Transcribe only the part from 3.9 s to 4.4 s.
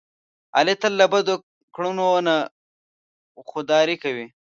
کوي.